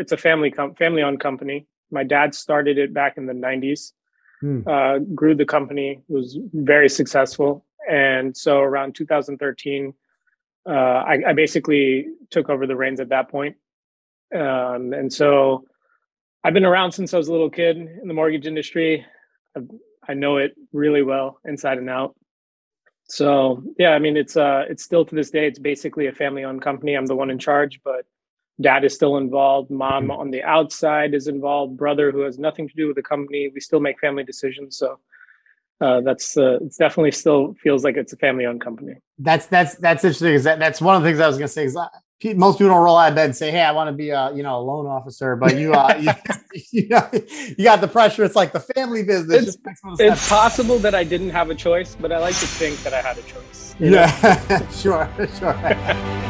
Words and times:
it's 0.00 0.12
a 0.12 0.16
family 0.16 0.50
com- 0.50 0.74
family 0.74 1.02
owned 1.02 1.20
company. 1.20 1.66
My 1.90 2.04
dad 2.04 2.34
started 2.34 2.78
it 2.78 2.92
back 2.92 3.16
in 3.16 3.26
the 3.26 3.32
'90s. 3.32 3.92
Hmm. 4.40 4.62
Uh, 4.66 4.98
grew 5.14 5.34
the 5.34 5.44
company, 5.44 6.00
was 6.08 6.38
very 6.54 6.88
successful, 6.88 7.66
and 7.88 8.34
so 8.34 8.58
around 8.60 8.94
2013, 8.94 9.92
uh, 10.66 10.72
I, 10.72 11.18
I, 11.28 11.32
basically 11.34 12.06
took 12.30 12.48
over 12.48 12.66
the 12.66 12.74
reins 12.74 13.00
at 13.00 13.10
that 13.10 13.28
point. 13.28 13.56
Um, 14.34 14.94
and 14.94 15.12
so 15.12 15.66
I've 16.42 16.54
been 16.54 16.64
around 16.64 16.92
since 16.92 17.12
I 17.12 17.18
was 17.18 17.28
a 17.28 17.32
little 17.32 17.50
kid 17.50 17.76
in 17.76 18.08
the 18.08 18.14
mortgage 18.14 18.46
industry. 18.46 19.04
I've, 19.54 19.68
I 20.08 20.14
know 20.14 20.38
it 20.38 20.54
really 20.72 21.02
well 21.02 21.38
inside 21.44 21.76
and 21.76 21.90
out. 21.90 22.14
So 23.10 23.62
yeah, 23.78 23.90
I 23.90 23.98
mean 23.98 24.16
it's 24.16 24.36
uh 24.36 24.64
it's 24.70 24.84
still 24.84 25.04
to 25.04 25.14
this 25.14 25.30
day 25.30 25.46
it's 25.46 25.58
basically 25.58 26.06
a 26.06 26.12
family 26.12 26.44
owned 26.44 26.62
company. 26.62 26.94
I'm 26.94 27.06
the 27.06 27.16
one 27.16 27.30
in 27.30 27.38
charge, 27.38 27.80
but 27.84 28.06
dad 28.60 28.84
is 28.84 28.94
still 28.94 29.16
involved, 29.16 29.70
mom 29.70 30.04
mm-hmm. 30.04 30.12
on 30.12 30.30
the 30.30 30.42
outside 30.42 31.14
is 31.14 31.26
involved, 31.26 31.76
brother 31.76 32.10
who 32.12 32.20
has 32.20 32.38
nothing 32.38 32.68
to 32.68 32.74
do 32.74 32.86
with 32.86 32.96
the 32.96 33.02
company. 33.02 33.50
We 33.52 33.60
still 33.60 33.80
make 33.80 33.98
family 34.00 34.24
decisions. 34.24 34.76
So 34.76 34.98
uh, 35.80 36.00
that's 36.02 36.36
uh, 36.36 36.58
it's 36.60 36.76
definitely 36.76 37.12
still 37.12 37.54
feels 37.62 37.84
like 37.84 37.96
it's 37.96 38.12
a 38.12 38.16
family 38.16 38.44
owned 38.46 38.60
company. 38.60 38.94
That's 39.18 39.46
that's 39.46 39.76
that's 39.76 40.04
interesting. 40.04 40.34
Is 40.34 40.44
that 40.44 40.58
that's 40.58 40.80
one 40.80 40.96
of 40.96 41.02
the 41.02 41.08
things 41.08 41.20
I 41.20 41.26
was 41.26 41.38
gonna 41.38 41.48
say. 41.48 41.64
Is 41.64 41.76
most 42.34 42.58
people 42.58 42.68
don't 42.68 42.82
roll 42.82 42.98
out 42.98 43.08
of 43.08 43.14
bed 43.14 43.26
and 43.26 43.36
say, 43.36 43.50
"Hey, 43.50 43.62
I 43.62 43.72
want 43.72 43.88
to 43.88 43.92
be 43.92 44.10
a 44.10 44.30
you 44.34 44.42
know 44.42 44.58
a 44.58 44.62
loan 44.62 44.86
officer," 44.86 45.36
but 45.36 45.56
you 45.56 45.72
uh, 45.72 45.96
you, 45.98 46.10
you, 46.72 46.88
know, 46.88 47.08
you 47.56 47.64
got 47.64 47.80
the 47.80 47.88
pressure. 47.88 48.24
It's 48.24 48.36
like 48.36 48.52
the 48.52 48.60
family 48.60 49.02
business. 49.02 49.56
It's, 49.56 49.58
it's 49.98 50.28
possible 50.28 50.78
that 50.80 50.94
I 50.94 51.02
didn't 51.02 51.30
have 51.30 51.48
a 51.48 51.54
choice, 51.54 51.96
but 51.98 52.12
I 52.12 52.18
like 52.18 52.34
to 52.34 52.46
think 52.46 52.82
that 52.82 52.92
I 52.92 53.00
had 53.00 53.16
a 53.16 53.22
choice. 53.22 53.74
Yeah, 53.78 54.68
sure, 54.70 55.08
sure. 55.38 56.29